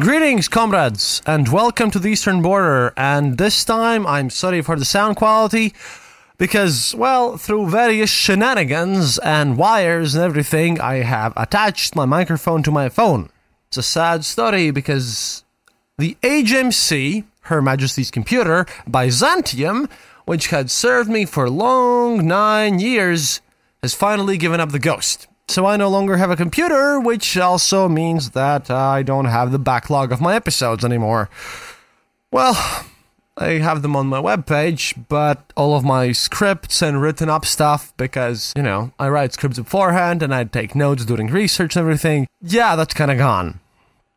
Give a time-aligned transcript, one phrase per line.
[0.00, 2.94] Greetings, comrades, and welcome to the Eastern Border.
[2.96, 5.74] And this time, I'm sorry for the sound quality
[6.36, 12.70] because, well, through various shenanigans and wires and everything, I have attached my microphone to
[12.70, 13.30] my phone.
[13.66, 15.42] It's a sad story because
[15.98, 19.88] the HMC, Her Majesty's Computer, Byzantium,
[20.26, 23.40] which had served me for long nine years,
[23.82, 25.26] has finally given up the ghost.
[25.48, 29.58] So I no longer have a computer, which also means that I don't have the
[29.58, 31.30] backlog of my episodes anymore.
[32.30, 32.84] Well,
[33.38, 37.94] I have them on my webpage, but all of my scripts and written up stuff,
[37.96, 42.28] because, you know, I write scripts beforehand and I take notes during research and everything,
[42.42, 43.60] yeah, that's kinda gone.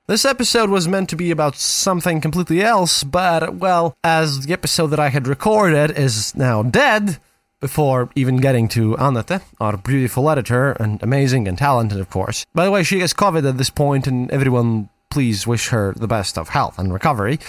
[0.08, 4.88] This episode was meant to be about something completely else, but, well, as the episode
[4.88, 7.20] that I had recorded is now dead,
[7.62, 12.46] before even getting to Annette, our beautiful editor, and amazing and talented, of course.
[12.54, 16.08] By the way, she has COVID at this point, and everyone please wish her the
[16.08, 17.40] best of health and recovery.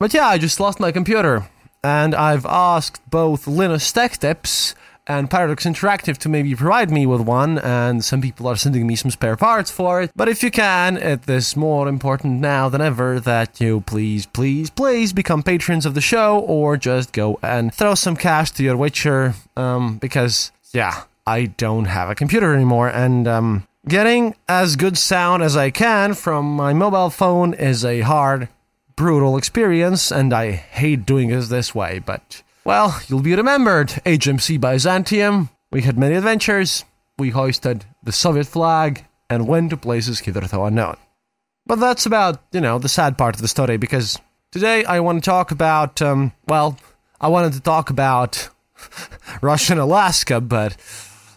[0.00, 1.48] But yeah, I just lost my computer,
[1.84, 4.74] and I've asked both Linus Tech Tips
[5.08, 8.94] and Paradox Interactive to maybe provide me with one, and some people are sending me
[8.94, 10.12] some spare parts for it.
[10.14, 14.70] But if you can, it is more important now than ever that you please, please,
[14.70, 18.76] please become patrons of the show, or just go and throw some cash to your
[18.76, 24.98] Witcher, um, because, yeah, I don't have a computer anymore, and, um, getting as good
[24.98, 28.48] sound as I can from my mobile phone is a hard,
[28.96, 34.60] brutal experience, and I hate doing it this way, but well, you'll be remembered, HMC
[34.60, 35.48] Byzantium.
[35.72, 36.84] We had many adventures,
[37.18, 40.98] we hoisted the Soviet flag, and went to places hitherto unknown.
[41.64, 44.18] But that's about, you know, the sad part of the story, because
[44.52, 46.78] today I want to talk about, um, well,
[47.22, 48.50] I wanted to talk about
[49.40, 50.76] Russian Alaska, but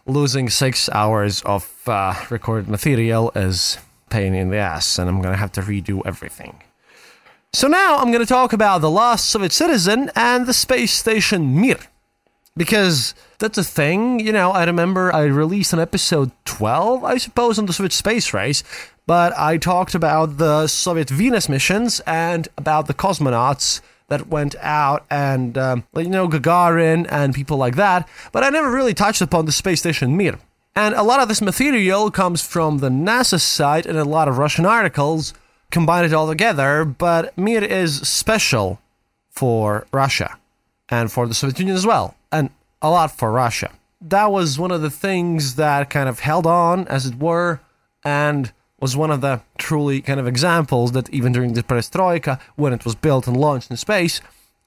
[0.05, 3.77] losing six hours of uh, recorded material is
[4.09, 6.61] pain in the ass, and I'm gonna have to redo everything.
[7.53, 11.59] So now I'm going to talk about the last Soviet citizen and the space station
[11.59, 11.79] Mir.
[12.55, 17.59] Because that's a thing, you know, I remember I released an episode 12, I suppose,
[17.59, 18.63] on the Soviet space race,
[19.05, 25.05] but I talked about the Soviet Venus missions and about the cosmonauts that went out
[25.09, 29.45] and, um, you know, Gagarin and people like that, but I never really touched upon
[29.45, 30.39] the space station Mir.
[30.73, 34.37] And a lot of this material comes from the NASA site and a lot of
[34.37, 35.33] Russian articles
[35.71, 38.79] combine it all together, but Mir is special
[39.29, 40.37] for Russia
[40.89, 42.49] and for the Soviet Union as well, and
[42.81, 43.71] a lot for Russia.
[44.01, 47.61] That was one of the things that kind of held on, as it were,
[48.03, 52.73] and was one of the truly kind of examples that even during the perestroika, when
[52.73, 54.19] it was built and launched in space,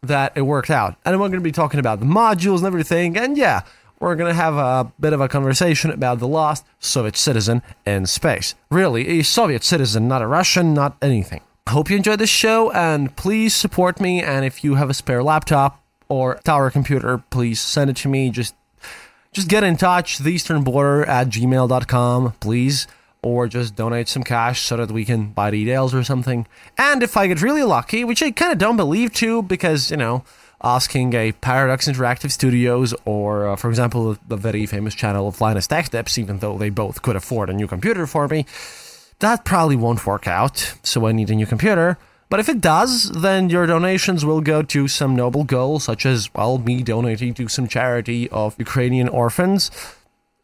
[0.03, 0.97] that it worked out.
[1.05, 3.63] And we're going to be talking about the modules and everything, and yeah,
[4.05, 8.07] we're going to have a bit of a conversation about the lost Soviet citizen in
[8.07, 8.55] space.
[8.71, 11.41] Really, a Soviet citizen, not a Russian, not anything.
[11.69, 14.23] Hope you enjoyed this show and please support me.
[14.23, 18.31] And if you have a spare laptop or tower computer, please send it to me.
[18.31, 18.55] Just
[19.33, 22.87] just get in touch, the eastern border at gmail.com, please.
[23.23, 26.47] Or just donate some cash so that we can buy details or something.
[26.77, 29.97] And if I get really lucky, which I kind of don't believe to, because, you
[29.97, 30.25] know,
[30.65, 35.67] asking a Paradox Interactive Studios or, uh, for example, the very famous channel of Linus
[35.67, 38.47] Tech Tips, even though they both could afford a new computer for me,
[39.21, 41.99] that probably won't work out, so I need a new computer.
[42.31, 46.33] But if it does, then your donations will go to some noble goal, such as,
[46.35, 49.71] well, me donating to some charity of Ukrainian orphans,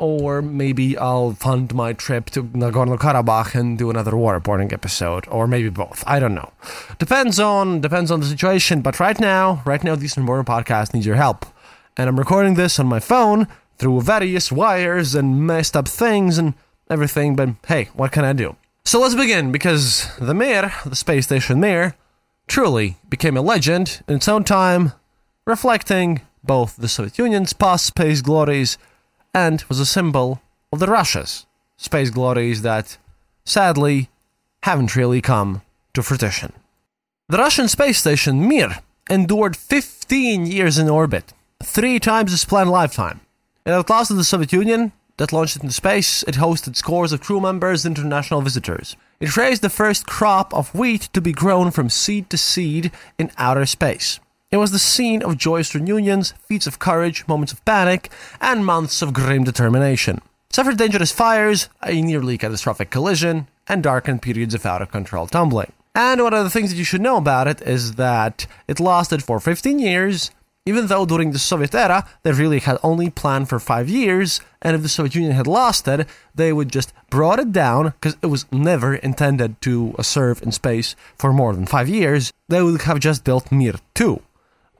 [0.00, 5.46] or maybe I'll fund my trip to Nagorno Karabakh and do another waterboarding episode, or
[5.46, 6.02] maybe both.
[6.06, 6.52] I don't know.
[6.98, 8.80] Depends on depends on the situation.
[8.80, 11.44] But right now, right now, the Eastern Border Podcast needs your help,
[11.96, 16.54] and I'm recording this on my phone through various wires and messed up things and
[16.88, 17.36] everything.
[17.36, 18.56] But hey, what can I do?
[18.84, 21.94] So let's begin because the Mir, the space station Mir,
[22.48, 24.92] truly became a legend in its own time,
[25.44, 28.78] reflecting both the Soviet Union's past space glories
[29.34, 30.40] and was a symbol
[30.72, 31.46] of the Russia's
[31.76, 32.98] space glories that,
[33.44, 34.08] sadly,
[34.62, 35.62] haven't really come
[35.94, 36.52] to fruition.
[37.28, 38.78] The Russian space station Mir
[39.08, 41.32] endured 15 years in orbit,
[41.62, 43.20] three times its planned lifetime.
[43.64, 46.22] It outlasted the Soviet Union that launched it into space.
[46.24, 48.96] It hosted scores of crew members and international visitors.
[49.20, 53.30] It raised the first crop of wheat to be grown from seed to seed in
[53.36, 54.18] outer space.
[54.52, 58.10] It was the scene of joyous reunions, feats of courage, moments of panic,
[58.40, 60.20] and months of grim determination.
[60.50, 65.72] Suffered dangerous fires, a nearly catastrophic collision, and darkened periods of out of control tumbling.
[65.94, 69.22] And one of the things that you should know about it is that it lasted
[69.22, 70.32] for 15 years,
[70.66, 74.74] even though during the Soviet era they really had only planned for five years, and
[74.74, 78.50] if the Soviet Union had lasted, they would just brought it down because it was
[78.50, 82.32] never intended to serve in space for more than five years.
[82.48, 84.20] They would have just built Mir 2.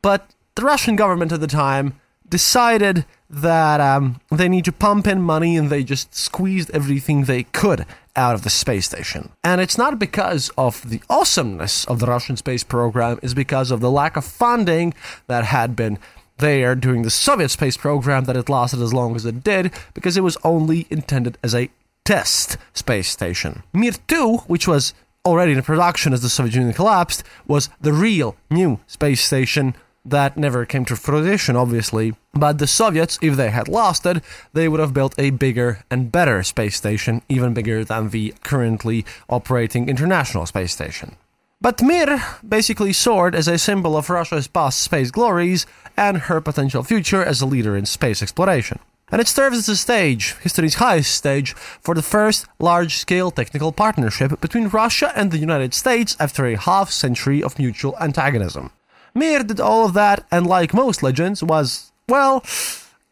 [0.02, 5.20] But the Russian government at the time decided that um, they need to pump in
[5.20, 7.84] money and they just squeezed everything they could
[8.16, 9.30] out of the space station.
[9.44, 13.80] And it's not because of the awesomeness of the Russian space program, it's because of
[13.80, 14.94] the lack of funding
[15.26, 15.98] that had been
[16.38, 20.16] there during the Soviet space program that it lasted as long as it did because
[20.16, 21.70] it was only intended as a
[22.04, 23.62] test space station.
[23.72, 24.94] Mir 2, which was
[25.24, 29.74] already in production as the Soviet Union collapsed, was the real new space station
[30.04, 32.14] that never came to fruition, obviously.
[32.32, 36.42] But the Soviets, if they had lasted, they would have built a bigger and better
[36.42, 41.16] space station, even bigger than the currently operating International Space Station.
[41.62, 46.82] But Mir basically soared as a symbol of Russia's past space glories and her potential
[46.82, 48.78] future as a leader in space exploration.
[49.12, 53.72] And it serves as a stage, history's highest stage, for the first large scale technical
[53.72, 58.70] partnership between Russia and the United States after a half century of mutual antagonism.
[59.14, 62.44] Mir did all of that, and like most legends, was, well,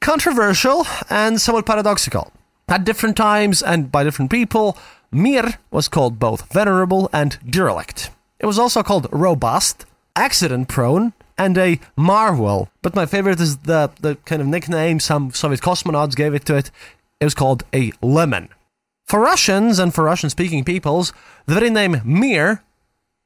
[0.00, 2.32] controversial and somewhat paradoxical.
[2.68, 4.76] At different times and by different people,
[5.10, 8.10] Mir was called both venerable and derelict.
[8.38, 12.68] It was also called robust, accident prone, and a marvel.
[12.82, 16.56] But my favorite is the, the kind of nickname some Soviet cosmonauts gave it to
[16.56, 16.70] it.
[17.20, 18.48] It was called a lemon.
[19.06, 21.12] For Russians and for Russian speaking peoples,
[21.46, 22.62] the very name Mir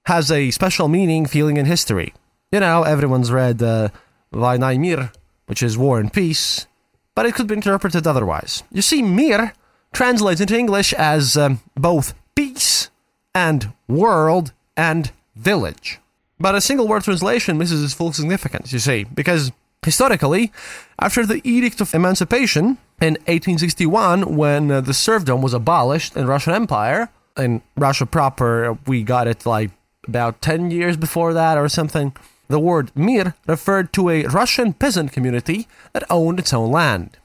[0.07, 2.15] has a special meaning, feeling, in history.
[2.53, 3.89] You know, everyone's read uh,
[4.31, 5.11] Mir,
[5.47, 6.67] which is War and Peace,
[7.15, 8.63] but it could be interpreted otherwise.
[8.71, 9.55] You see, Mir
[9.95, 12.91] translates into English as um, both peace
[13.35, 15.99] and world and village.
[16.39, 19.51] But a single word translation misses its full significance, you see, because
[19.83, 20.53] historically,
[20.99, 26.53] after the Edict of Emancipation in 1861, when uh, the serfdom was abolished in Russian
[26.53, 29.71] Empire, in Russia proper, we got it like
[30.07, 32.15] about 10 years before that or something.
[32.49, 37.19] The word mir referred to a Russian peasant community that owned its own land.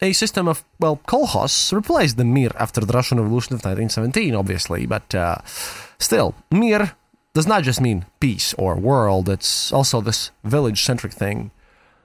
[0.00, 4.86] A system of, well, kolkhoz replaced the mir after the Russian Revolution of 1917, obviously,
[4.86, 5.38] but uh,
[5.98, 6.92] still, mir
[7.34, 11.50] does not just mean peace or world, it's also this village centric thing,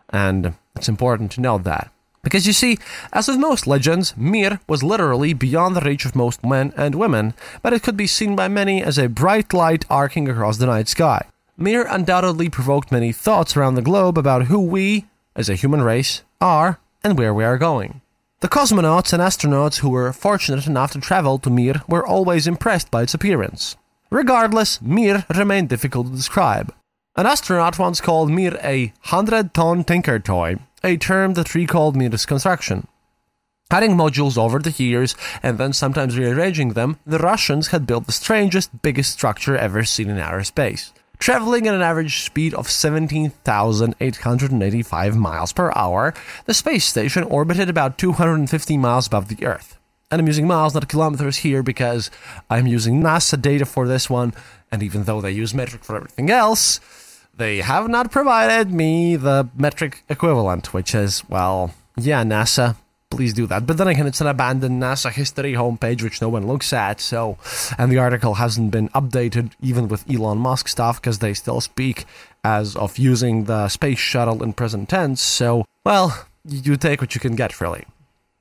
[0.10, 1.92] and it's important to note that.
[2.24, 2.80] Because you see,
[3.12, 7.34] as with most legends, Mir was literally beyond the reach of most men and women,
[7.62, 10.88] but it could be seen by many as a bright light arcing across the night
[10.88, 11.26] sky.
[11.56, 15.06] Mir undoubtedly provoked many thoughts around the globe about who we,
[15.36, 18.02] as a human race, are and where we are going.
[18.40, 22.90] The cosmonauts and astronauts who were fortunate enough to travel to Mir were always impressed
[22.90, 23.78] by its appearance.
[24.10, 26.74] Regardless, Mir remained difficult to describe.
[27.16, 32.26] An astronaut once called Mir a hundred ton tinker toy, a term that recalled Mir's
[32.26, 32.88] construction.
[33.70, 38.12] Adding modules over the years and then sometimes rearranging them, the Russians had built the
[38.12, 40.92] strangest, biggest structure ever seen in outer space
[41.24, 46.14] traveling at an average speed of 17,885 miles per hour,
[46.44, 49.80] the space station orbited about 250 miles above the Earth.
[50.12, 52.12] And I'm using miles, not kilometers here, because
[52.50, 54.34] I'm using NASA data for this one,
[54.70, 56.82] and even though they use metric for everything else,
[57.34, 62.76] they have not provided me the metric equivalent, which is, well, yeah, NASA,
[63.16, 63.66] please do that.
[63.68, 67.00] But then again, it's an abandoned NASA history homepage which no one looks at.
[67.00, 67.38] So,
[67.78, 72.06] and the article hasn't been updated even with Elon Musk stuff because they still speak
[72.44, 75.22] as of using the space shuttle in present tense.
[75.22, 77.86] So, well, you take what you can get, really.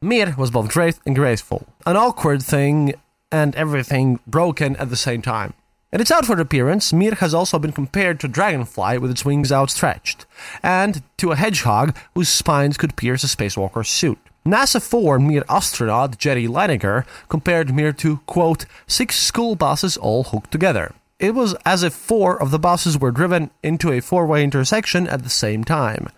[0.00, 2.94] Mir was both great and graceful, an awkward thing
[3.30, 5.54] and everything broken at the same time.
[5.92, 10.24] In its outward appearance, Mir has also been compared to dragonfly with its wings outstretched,
[10.62, 14.18] and to a hedgehog whose spines could pierce a spacewalker's suit.
[14.44, 20.50] NASA 4 Mir astronaut Jerry Linenger compared Mir to, quote, six school buses all hooked
[20.50, 20.92] together.
[21.20, 25.06] It was as if four of the buses were driven into a four way intersection
[25.06, 26.08] at the same time.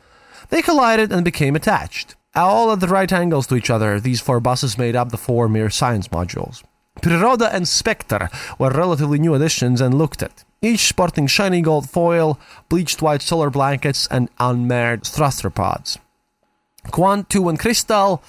[0.48, 2.14] They collided and became attached.
[2.34, 5.46] All at the right angles to each other, these four buses made up the four
[5.46, 6.62] Mir science modules.
[7.02, 12.40] Priroda and Spektr were relatively new additions and looked at, each sporting shiny gold foil,
[12.70, 15.98] bleached white solar blankets, and unmarred thruster pods.
[16.90, 18.22] Kvant 2 and Kristall,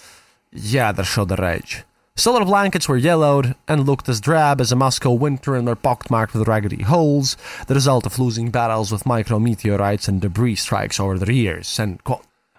[0.51, 1.83] yeah, they showed their age.
[2.17, 6.33] Solar blankets were yellowed and looked as drab as a Moscow winter and were pockmarked
[6.33, 7.35] with raggedy holes,
[7.67, 11.77] the result of losing battles with micrometeorites and debris strikes over the years.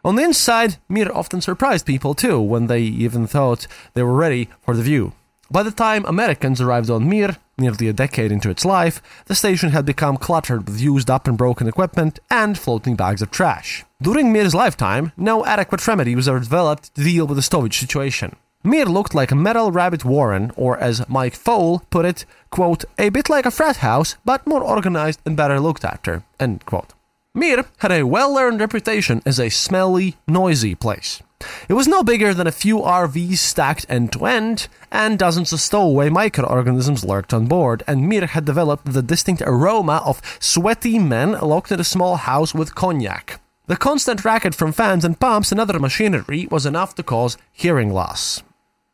[0.05, 4.51] On the inside, Mir often surprised people too, when they even thought they were ready
[4.61, 5.15] for the view.
[5.51, 9.71] By the time Americans arrived on Mir, nearly a decade into its life, the station
[9.71, 13.85] had become cluttered with used up and broken equipment and floating bags of trash.
[14.03, 18.35] During Mir's lifetime, no adequate remedy was ever developed to deal with the stowage situation.
[18.65, 23.11] Mir looked like a metal rabbit warren, or as Mike Foale put it, quote, a
[23.11, 26.93] bit like a frat house, but more organized and better looked after, end quote.
[27.33, 31.23] Mir had a well-earned reputation as a smelly, noisy place.
[31.69, 35.61] It was no bigger than a few RVs stacked end to end, and dozens of
[35.61, 41.33] stowaway microorganisms lurked on board, and Mir had developed the distinct aroma of sweaty men
[41.33, 43.41] locked in a small house with cognac.
[43.67, 47.93] The constant racket from fans and pumps and other machinery was enough to cause hearing
[47.93, 48.43] loss.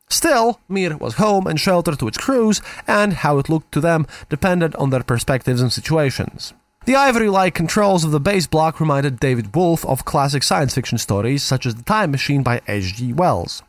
[0.09, 4.07] Still, Mir was home and shelter to its crews, and how it looked to them
[4.29, 6.55] depended on their perspectives and situations.
[6.85, 10.99] The ivory like controls of the base block reminded David Wolf of classic science fiction
[10.99, 13.13] stories such as The Time Machine by H.G.
[13.13, 13.63] Wells.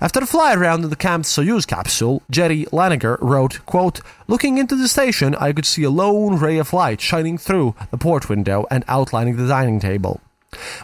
[0.00, 4.74] After a fly around in the camped Soyuz capsule, Jerry Linenger wrote, quote, Looking into
[4.74, 8.66] the station, I could see a lone ray of light shining through the port window
[8.68, 10.20] and outlining the dining table.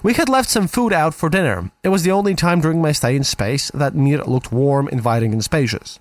[0.05, 1.73] We had left some food out for dinner.
[1.83, 5.33] It was the only time during my stay in space that Mir looked warm, inviting,
[5.33, 5.99] and spacious.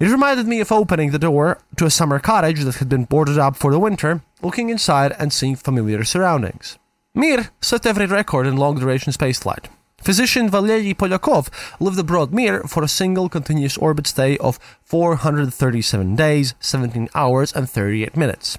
[0.00, 3.38] It reminded me of opening the door to a summer cottage that had been boarded
[3.38, 6.78] up for the winter, looking inside and seeing familiar surroundings.
[7.14, 9.66] Mir set every record in long duration spaceflight.
[10.02, 11.48] Physician Valery Polyakov
[11.80, 17.68] lived aboard Mir for a single continuous orbit stay of 437 days, 17 hours, and
[17.68, 18.58] 38 minutes.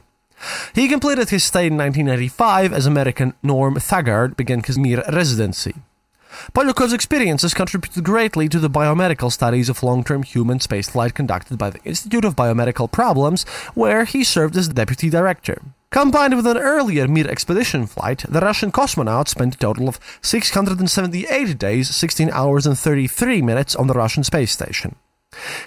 [0.74, 5.76] He completed his stay in 1995 as American Norm Thagard began his Mir residency.
[6.54, 11.84] Polyakov's experiences contributed greatly to the biomedical studies of long-term human spaceflight conducted by the
[11.84, 15.62] Institute of Biomedical Problems, where he served as deputy director.
[15.90, 21.58] Combined with an earlier Mir expedition flight, the Russian cosmonaut spent a total of 678
[21.58, 24.98] days, 16 hours, and 33 minutes on the Russian space station.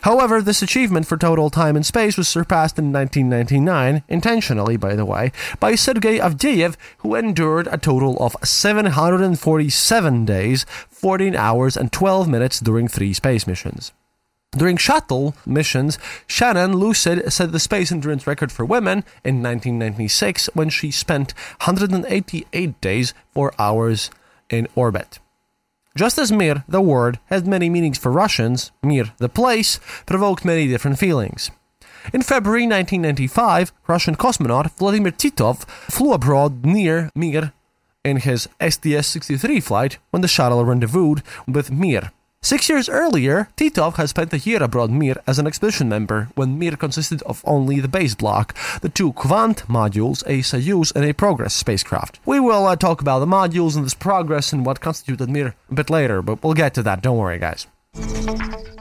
[0.02, 5.04] However, this achievement for total time and space was surpassed in 1999, intentionally, by the
[5.04, 12.28] way, by Sergei Avdeyev, who endured a total of 747 days, 14 hours, and 12
[12.28, 13.92] minutes during three space missions.
[14.52, 20.70] During shuttle missions, Shannon Lucid set the space endurance record for women in 1996 when
[20.70, 24.10] she spent 188 days, 4 hours
[24.48, 25.20] in orbit.
[26.00, 30.66] Just as Mir, the word, had many meanings for Russians, Mir, the place, provoked many
[30.66, 31.50] different feelings.
[32.14, 37.52] In February 1995, Russian cosmonaut Vladimir Titov flew abroad near Mir
[38.02, 42.12] in his STS 63 flight when the shuttle rendezvoused with Mir.
[42.42, 46.58] Six years earlier, Titov had spent a year abroad Mir as an expedition member, when
[46.58, 51.12] Mir consisted of only the base block, the two Kvant modules, a Soyuz and a
[51.12, 52.18] Progress spacecraft.
[52.24, 55.74] We will uh, talk about the modules and this Progress and what constituted Mir a
[55.74, 57.66] bit later, but we'll get to that, don't worry guys.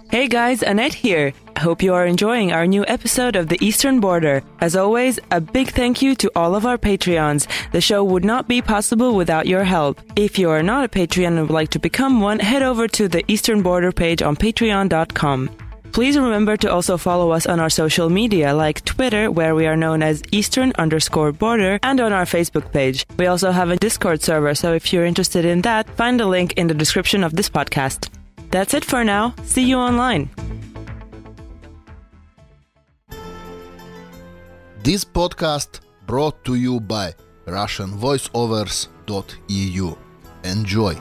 [0.09, 1.33] Hey guys, Annette here.
[1.55, 4.41] I hope you are enjoying our new episode of The Eastern Border.
[4.59, 7.45] As always, a big thank you to all of our Patreons.
[7.73, 10.01] The show would not be possible without your help.
[10.15, 13.07] If you are not a Patreon and would like to become one, head over to
[13.07, 15.51] the Eastern Border page on patreon.com.
[15.91, 19.77] Please remember to also follow us on our social media like Twitter, where we are
[19.77, 23.05] known as Eastern underscore border, and on our Facebook page.
[23.17, 26.53] We also have a Discord server, so if you're interested in that, find the link
[26.53, 28.09] in the description of this podcast.
[28.51, 29.35] That's it for now.
[29.43, 30.29] See you online.
[34.83, 37.13] This podcast brought to you by
[37.45, 39.95] RussianVoiceovers.eu.
[40.43, 40.95] Enjoy.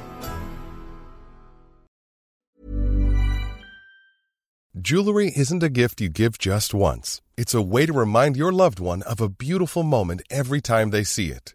[4.81, 7.21] Jewelry isn't a gift you give just once.
[7.37, 11.05] It's a way to remind your loved one of a beautiful moment every time they
[11.05, 11.55] see it.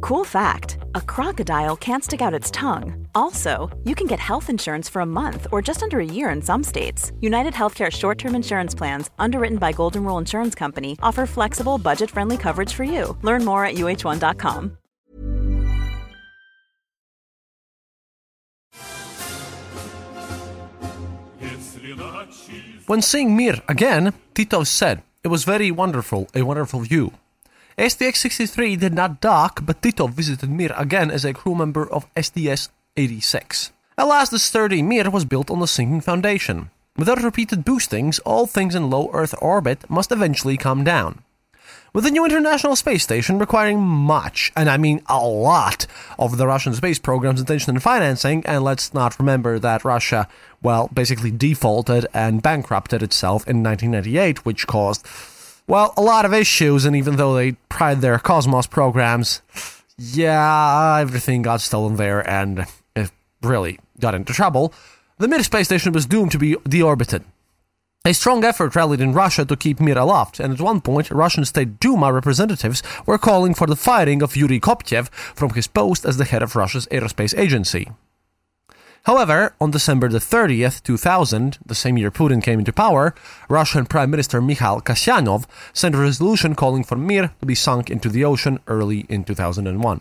[0.00, 3.06] Cool fact a crocodile can't stick out its tongue.
[3.14, 6.42] Also, you can get health insurance for a month or just under a year in
[6.42, 7.12] some states.
[7.20, 12.10] United Healthcare short term insurance plans, underwritten by Golden Rule Insurance Company, offer flexible, budget
[12.10, 13.16] friendly coverage for you.
[13.22, 14.76] Learn more at uh1.com.
[22.86, 27.12] When seeing Mir again, Titov said, It was very wonderful, a wonderful view.
[27.78, 32.06] STS 63 did not dock, but Titov visited Mir again as a crew member of
[32.20, 33.72] STS 86.
[33.96, 36.70] Alas, the sturdy Mir was built on a sinking foundation.
[36.96, 41.22] Without repeated boostings, all things in low Earth orbit must eventually come down.
[41.94, 45.86] With the new International Space Station requiring much, and I mean a lot,
[46.18, 50.26] of the Russian space program's attention and financing, and let's not remember that Russia,
[50.62, 55.06] well, basically defaulted and bankrupted itself in 1998, which caused,
[55.72, 59.40] well, a lot of issues, and even though they pride their Cosmos programs,
[59.96, 63.10] yeah, everything got stolen there and it
[63.40, 64.74] really got into trouble.
[65.16, 67.24] The Mir space station was doomed to be deorbited.
[68.04, 71.46] A strong effort rallied in Russia to keep Mir aloft, and at one point, Russian
[71.46, 76.18] State Duma representatives were calling for the firing of Yuri Koptev from his post as
[76.18, 77.88] the head of Russia's aerospace agency.
[79.04, 83.14] However, on December the 30th, 2000, the same year Putin came into power,
[83.48, 88.08] Russian Prime Minister Mikhail Kasyanov sent a resolution calling for Mir to be sunk into
[88.08, 90.00] the ocean early in 2001.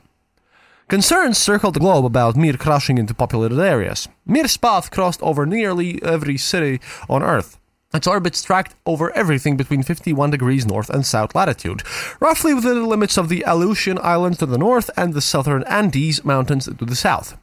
[0.87, 4.07] Concerns circled the globe about Mir crashing into populated areas.
[4.25, 6.79] Mir's path crossed over nearly every city
[7.09, 7.57] on Earth.
[7.93, 11.81] Its orbit tracked over everything between 51 degrees north and south latitude,
[12.19, 16.23] roughly within the limits of the Aleutian Islands to the north and the southern Andes
[16.23, 17.35] Mountains to the south.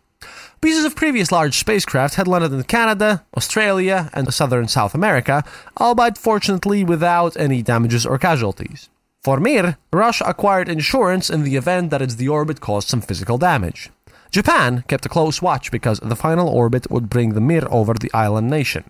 [0.60, 5.44] Pieces of previous large spacecraft had landed in Canada, Australia, and southern South America,
[5.80, 8.88] albeit fortunately without any damages or casualties.
[9.22, 13.90] For Mir, Russia acquired insurance in the event that its deorbit caused some physical damage.
[14.32, 18.12] Japan kept a close watch because the final orbit would bring the Mir over the
[18.12, 18.84] island nation.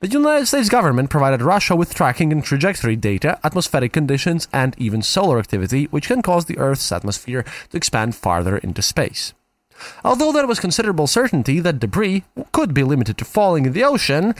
[0.00, 5.00] The United States government provided Russia with tracking and trajectory data, atmospheric conditions, and even
[5.00, 9.32] solar activity, which can cause the Earth's atmosphere to expand farther into space.
[10.04, 14.34] Although there was considerable certainty that debris could be limited to falling in the ocean,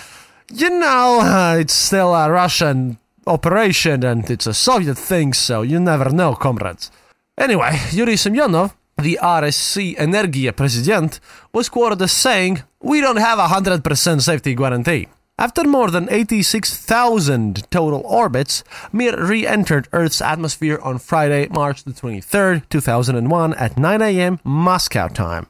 [0.53, 6.11] you know, it's still a Russian operation and it's a Soviet thing, so you never
[6.11, 6.91] know, comrades.
[7.37, 11.21] Anyway, Yuri Semyonov, the RSC Energia president,
[11.53, 15.09] was quoted as saying, We don't have a 100% safety guarantee.
[15.41, 21.93] After more than 86,000 total orbits, Mir re entered Earth's atmosphere on Friday, March the
[21.93, 24.41] 23rd, 2001, at 9 a.m.
[24.43, 25.47] Moscow time.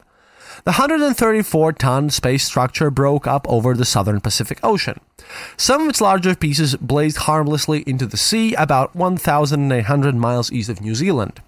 [0.64, 5.00] The 134 ton space structure broke up over the southern Pacific Ocean.
[5.56, 10.82] Some of its larger pieces blazed harmlessly into the sea about 1,800 miles east of
[10.82, 11.40] New Zealand.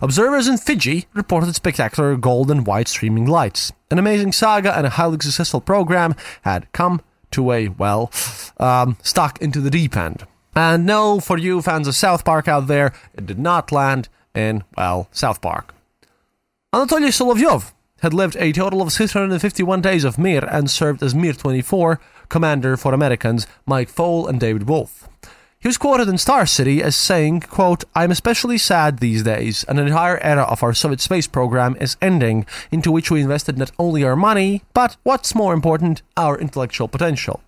[0.00, 3.72] Observers in Fiji reported spectacular gold and white streaming lights.
[3.90, 8.10] An amazing saga and a highly successful program had come to a, well,
[8.58, 10.26] um, stuck into the deep end.
[10.54, 14.64] And no, for you fans of South Park out there, it did not land in,
[14.76, 15.74] well, South Park.
[16.74, 21.32] Anatoly Solovyov had lived a total of 651 days of Mir and served as Mir
[21.32, 25.08] 24 commander for Americans Mike Foale and David Wolf.
[25.62, 29.62] He was quoted in Star City as saying, quote, I'm especially sad these days.
[29.68, 33.70] An entire era of our Soviet space program is ending, into which we invested not
[33.78, 37.42] only our money, but, what's more important, our intellectual potential.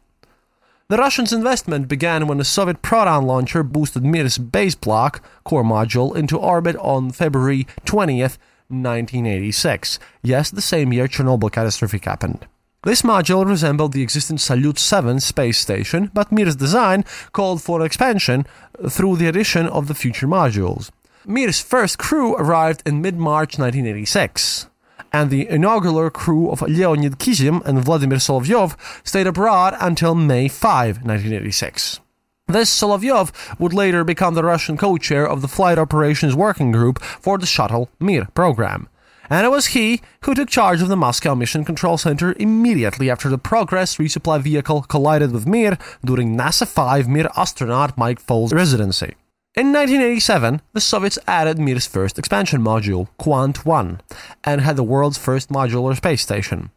[0.88, 6.14] The Russians' investment began when the Soviet Proton launcher boosted Mir's base block core module
[6.14, 8.36] into orbit on February 20th,
[8.68, 9.98] 1986.
[10.22, 12.46] Yes, the same year Chernobyl catastrophe happened.
[12.84, 18.44] This module resembled the existing Salyut 7 space station, but Mir's design called for expansion
[18.88, 20.90] through the addition of the future modules.
[21.24, 24.66] Mir's first crew arrived in mid March 1986,
[25.12, 31.04] and the inaugural crew of Leonid Kizim and Vladimir Solovyov stayed abroad until May 5,
[31.04, 32.00] 1986.
[32.48, 37.00] This Solovyov would later become the Russian co chair of the Flight Operations Working Group
[37.00, 38.88] for the Shuttle Mir program
[39.32, 43.30] and it was he who took charge of the Moscow Mission Control Center immediately after
[43.30, 49.14] the Progress resupply vehicle collided with Mir during NASA 5 Mir astronaut Mike Foale's residency.
[49.54, 54.00] In 1987, the Soviets added Mir's first expansion module, Kvant 1,
[54.44, 56.70] and had the world's first modular space station.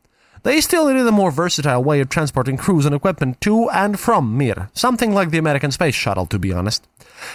[0.44, 4.38] They still needed a more versatile way of transporting crews and equipment to and from
[4.38, 6.88] Mir, something like the American Space Shuttle, to be honest.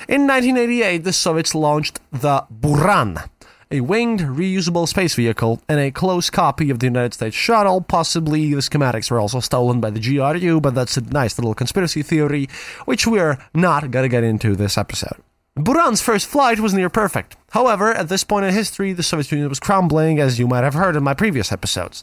[0.08, 3.28] In 1988, the Soviets launched the Buran,
[3.70, 7.80] a winged, reusable space vehicle, and a close copy of the United States Shuttle.
[7.80, 12.02] Possibly the schematics were also stolen by the GRU, but that's a nice little conspiracy
[12.02, 12.48] theory,
[12.84, 15.22] which we're not gonna get into this episode.
[15.56, 17.36] Buran's first flight was near perfect.
[17.50, 20.74] However, at this point in history, the Soviet Union was crumbling, as you might have
[20.74, 22.02] heard in my previous episodes.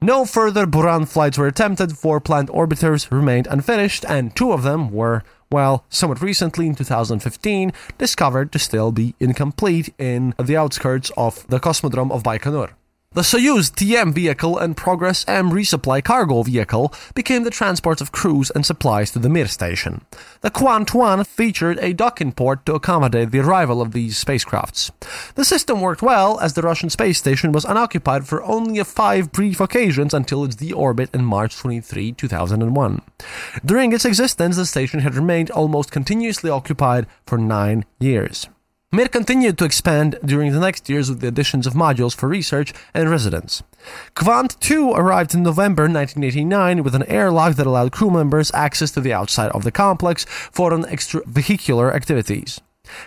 [0.00, 4.92] No further Buran flights were attempted, four planned orbiters remained unfinished, and two of them
[4.92, 11.46] were, well, somewhat recently in 2015, discovered to still be incomplete in the outskirts of
[11.48, 12.70] the Cosmodrome of Baikonur.
[13.12, 18.50] The Soyuz TM vehicle and Progress M resupply cargo vehicle became the transport of crews
[18.50, 20.02] and supplies to the Mir station.
[20.42, 24.90] The Kvant 1 featured a docking port to accommodate the arrival of these spacecrafts.
[25.36, 29.58] The system worked well as the Russian space station was unoccupied for only five brief
[29.58, 33.02] occasions until its deorbit in March 23, 2001.
[33.64, 38.48] During its existence, the station had remained almost continuously occupied for nine years.
[38.90, 42.72] Mir continued to expand during the next years with the additions of modules for research
[42.94, 43.62] and residence.
[44.14, 49.02] Kvant 2 arrived in November 1989 with an airlock that allowed crew members access to
[49.02, 52.62] the outside of the complex for an extravehicular activities.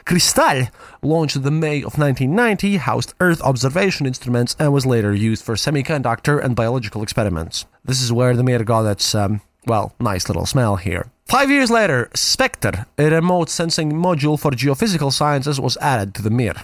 [0.05, 0.69] Kristall,
[1.01, 5.55] launched in the May of 1990, housed Earth observation instruments and was later used for
[5.55, 7.65] semiconductor and biological experiments.
[7.83, 11.09] This is where the Mir got its, um, well, nice little smell here.
[11.31, 16.29] Five years later, Spektr, a remote sensing module for geophysical sciences, was added to the
[16.29, 16.55] Mir.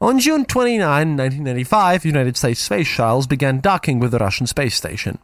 [0.00, 0.80] On June 29,
[1.16, 5.20] 1995, United States space shuttles began docking with the Russian space station.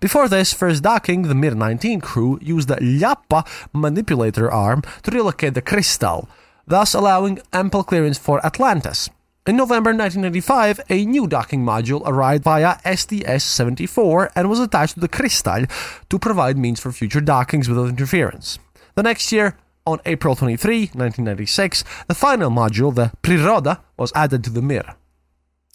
[0.00, 5.52] Before this first docking, the Mir 19 crew used the Lyappa manipulator arm to relocate
[5.52, 6.28] the Kristall,
[6.66, 9.10] thus allowing ample clearance for Atlantis.
[9.48, 15.08] In November 1995, a new docking module arrived via STS-74 and was attached to the
[15.08, 15.66] Kristall
[16.10, 18.58] to provide means for future dockings without interference.
[18.94, 19.56] The next year,
[19.86, 24.96] on April 23, 1996, the final module, the Priroda, was added to the Mir.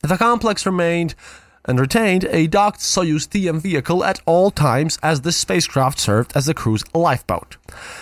[0.03, 1.15] The complex remained
[1.65, 6.45] and retained a docked Soyuz TM vehicle at all times as the spacecraft served as
[6.45, 7.57] the crew's lifeboat.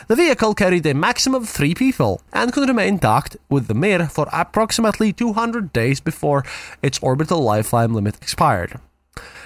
[0.08, 4.08] The vehicle carried a maximum of three people and could remain docked with the Mir
[4.08, 6.44] for approximately 200 days before
[6.82, 8.80] its orbital lifeline limit expired.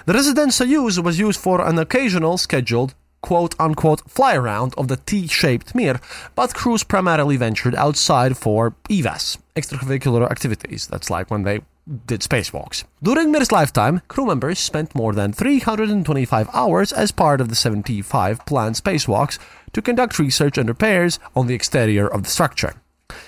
[0.06, 4.97] The resident Soyuz was used for an occasional scheduled quote unquote fly around of the
[4.97, 5.99] T shaped Mir,
[6.36, 10.86] but crews primarily ventured outside for EVAS, extravehicular activities.
[10.86, 11.62] That's like when they
[12.08, 12.84] did spacewalks.
[13.02, 18.45] During Mir's lifetime, crew members spent more than 325 hours as part of the 75
[18.45, 19.38] planned spacewalks
[19.74, 22.74] to conduct research and repairs on the exterior of the structure.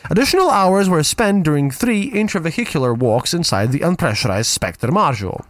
[0.09, 5.45] Additional hours were spent during three intravehicular walks inside the unpressurized Spektr module.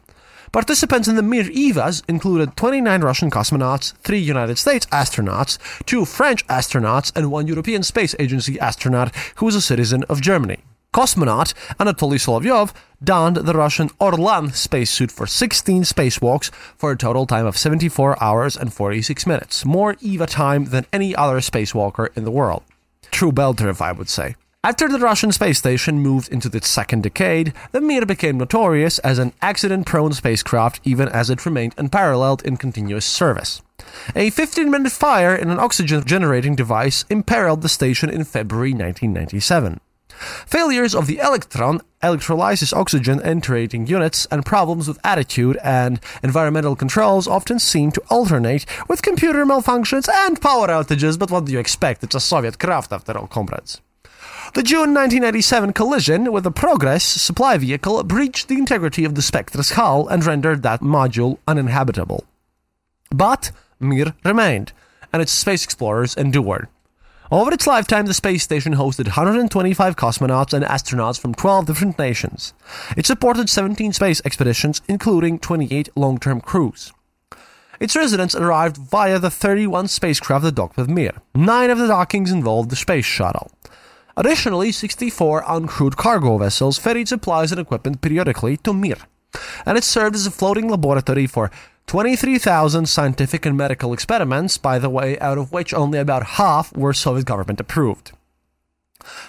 [0.52, 6.46] Participants in the Mir EVAs included 29 Russian cosmonauts, 3 United States astronauts, 2 French
[6.48, 10.64] astronauts, and 1 European Space Agency astronaut who was a citizen of Germany.
[10.94, 12.74] Cosmonaut Anatoly Solovyov
[13.04, 18.58] donned the Russian Orlan spacesuit for 16 spacewalks for a total time of 74 hours
[18.58, 22.64] and 46 minutes, more EVA time than any other spacewalker in the world.
[23.12, 24.36] True belter, if I would say.
[24.64, 29.20] After the Russian space station moved into its second decade, the Mir became notorious as
[29.20, 33.62] an accident prone spacecraft even as it remained unparalleled in continuous service.
[34.16, 39.80] A 15 minute fire in an oxygen generating device imperiled the station in February 1997.
[40.18, 47.28] Failures of the Electron electrolysis oxygen entering units and problems with attitude and environmental controls
[47.28, 52.04] often seem to alternate with computer malfunctions and power outages, but what do you expect?
[52.04, 53.82] It's a Soviet craft after all, comrades.
[54.54, 59.72] The June 1997 collision with the Progress supply vehicle breached the integrity of the Spektr's
[59.72, 62.24] hull and rendered that module uninhabitable.
[63.12, 64.72] But Mir remained,
[65.14, 66.68] and its space explorers endured.
[67.30, 72.54] Over its lifetime, the space station hosted 125 cosmonauts and astronauts from 12 different nations.
[72.96, 76.94] It supported 17 space expeditions, including 28 long term crews.
[77.82, 81.12] Its residents arrived via the 31 spacecraft that docked with Mir.
[81.36, 83.52] Nine of the dockings involved the space shuttle.
[84.16, 88.98] Additionally, 64 uncrewed cargo vessels ferried supplies and equipment periodically to Mir,
[89.66, 91.52] and it served as a floating laboratory for
[91.88, 96.92] 23,000 scientific and medical experiments, by the way, out of which only about half were
[96.92, 98.12] Soviet government approved.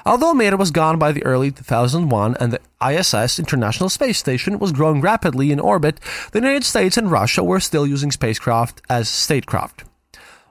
[0.05, 4.73] Although Mir was gone by the early 2001 and the ISS International Space Station was
[4.73, 6.01] growing rapidly in orbit,
[6.33, 9.85] the United States and Russia were still using spacecraft as statecraft.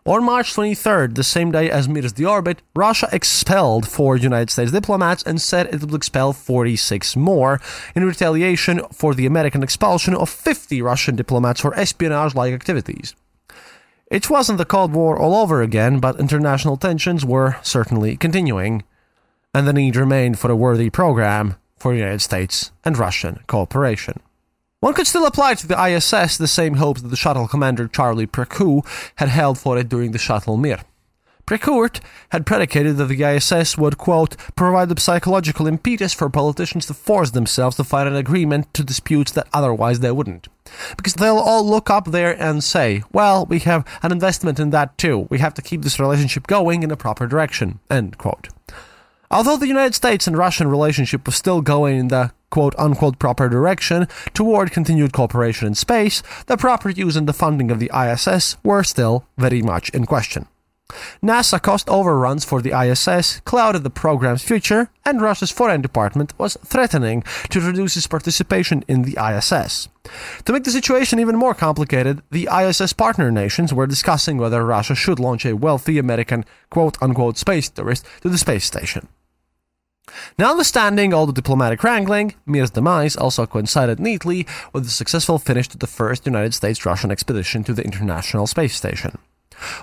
[0.08, 5.22] On March 23rd, the same day as Mir's deorbit, Russia expelled four United States diplomats
[5.22, 7.60] and said it would expel 46 more
[7.94, 13.16] in retaliation for the American expulsion of 50 Russian diplomats for espionage like activities.
[14.10, 18.84] It wasn't the Cold War all over again, but international tensions were certainly continuing,
[19.54, 24.22] and the need remained for a worthy program for United States and Russian cooperation.
[24.80, 28.28] One could still apply to the ISS the same hopes that the shuttle commander Charlie
[28.28, 28.86] Precourt
[29.16, 30.82] had held for it during the shuttle Mir.
[31.48, 36.94] Precourt had predicated that the ISS would, quote, provide the psychological impetus for politicians to
[36.94, 40.48] force themselves to find an agreement to disputes that otherwise they wouldn't.
[40.96, 44.96] Because they'll all look up there and say, well, we have an investment in that
[45.00, 45.26] too.
[45.32, 48.50] We have to keep this relationship going in a proper direction, end quote.
[49.32, 53.50] Although the United States and Russian relationship was still going in the quote unquote proper
[53.50, 58.58] direction toward continued cooperation in space, the proper use and the funding of the ISS
[58.64, 60.48] were still very much in question.
[61.22, 66.58] NASA cost overruns for the ISS clouded the program's future, and Russia's Foreign Department was
[66.66, 69.90] threatening to reduce its participation in the ISS.
[70.46, 74.96] To make the situation even more complicated, the ISS partner nations were discussing whether Russia
[74.96, 79.10] should launch a wealthy American quote unquote space tourist to the space station.
[80.38, 85.78] Notwithstanding all the diplomatic wrangling, Mir's demise also coincided neatly with the successful finish to
[85.78, 89.18] the first United States Russian expedition to the International Space Station.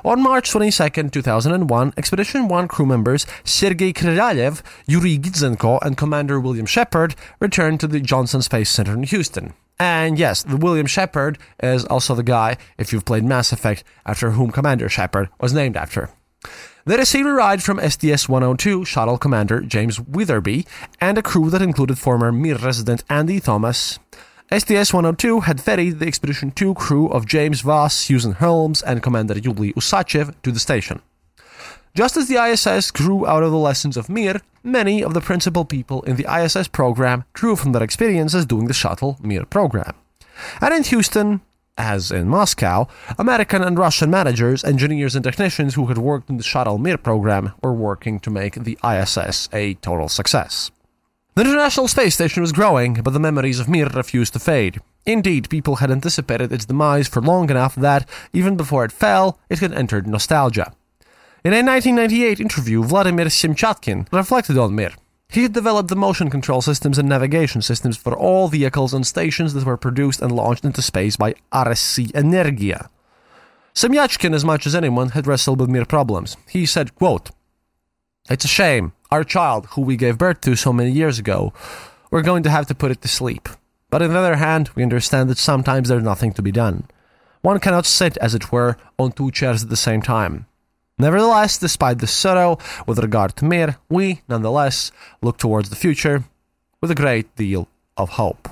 [0.05, 6.67] On March 22, 2001, Expedition 1 crew members Sergei Krikalev, Yuri Gidzenko, and Commander William
[6.67, 9.53] Shepherd returned to the Johnson Space Center in Houston.
[9.79, 14.31] And yes, the William Shepherd is also the guy, if you've played Mass Effect, after
[14.31, 16.11] whom Commander Shepard was named after.
[16.87, 20.67] Received a ride from STS 102 shuttle commander James Wetherbee
[21.01, 23.99] and a crew that included former Mir resident Andy Thomas.
[24.53, 29.35] STS 102 had ferried the Expedition 2 crew of James Voss, Susan Helms, and Commander
[29.35, 31.01] Yuli Usachev to the station.
[31.95, 35.65] Just as the ISS grew out of the lessons of Mir, many of the principal
[35.65, 39.95] people in the ISS program drew from their experiences doing the shuttle Mir program.
[40.61, 41.41] And in Houston,
[41.77, 42.87] as in Moscow,
[43.19, 47.53] American and Russian managers, engineers, and technicians who had worked in the Shuttle Mir program
[47.63, 50.71] were working to make the ISS a total success.
[51.35, 54.81] The International Space Station was growing, but the memories of Mir refused to fade.
[55.05, 59.59] Indeed, people had anticipated its demise for long enough that, even before it fell, it
[59.59, 60.73] had entered nostalgia.
[61.45, 64.93] In a 1998 interview, Vladimir Semyachkin reflected on Mir.
[65.35, 69.53] He had developed the motion control systems and navigation systems for all vehicles and stations
[69.53, 72.89] that were produced and launched into space by RSC Energia.
[73.75, 76.37] Semyachkin, as much as anyone, had wrestled with Mir problems.
[76.49, 77.33] He said, quote,
[78.31, 78.93] It's a shame.
[79.11, 81.53] Our child, who we gave birth to so many years ago,
[82.13, 83.49] we're going to have to put it to sleep.
[83.91, 86.85] But on the other hand, we understand that sometimes there's nothing to be done.
[87.41, 90.47] One cannot sit, as it were, on two chairs at the same time.
[90.99, 96.25] Nevertheless, despite the sorrow with regard to Mir, we, nonetheless, look towards the future
[96.81, 98.49] with a great deal of hope.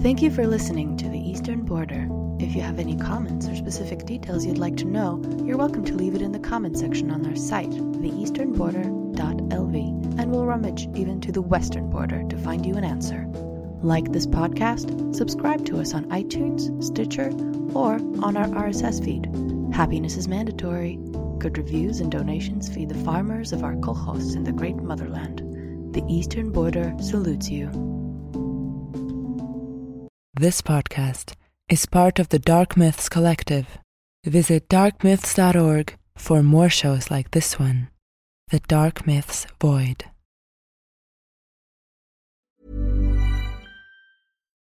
[0.00, 2.08] Thank you for listening to The Eastern Border.
[2.38, 5.94] If you have any comments or specific details you'd like to know, you're welcome to
[5.94, 11.30] leave it in the comment section on our site, theeasternborder.lv, and we'll rummage even to
[11.30, 13.28] the western border to find you an answer.
[13.82, 17.30] Like this podcast, subscribe to us on iTunes, Stitcher,
[17.76, 19.26] or on our RSS feed.
[19.74, 21.00] Happiness is mandatory.
[21.38, 25.40] Good reviews and donations feed the farmers of our kolkhozs in the great motherland.
[25.94, 27.70] The Eastern Border salutes you.
[30.34, 31.34] This podcast
[31.68, 33.66] is part of the Dark Myths Collective.
[34.24, 37.88] Visit darkmyths.org for more shows like this one
[38.50, 40.04] The Dark Myths Void.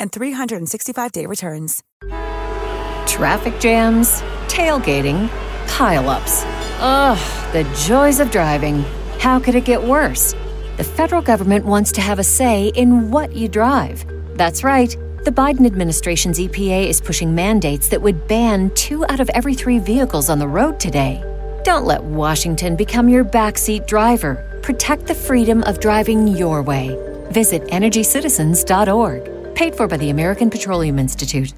[0.00, 1.82] and 365-day returns.
[3.06, 5.28] Traffic jams, tailgating,
[5.66, 6.44] pileups.
[6.80, 8.84] Ugh, the joys of driving.
[9.18, 10.34] How could it get worse?
[10.76, 14.04] The federal government wants to have a say in what you drive.
[14.36, 14.96] That's right.
[15.24, 19.80] The Biden administration's EPA is pushing mandates that would ban two out of every three
[19.80, 21.22] vehicles on the road today.
[21.64, 24.44] Don't let Washington become your backseat driver.
[24.62, 26.96] Protect the freedom of driving your way.
[27.30, 29.37] Visit EnergyCitizens.org.
[29.54, 31.52] Paid for by the American Petroleum Institute.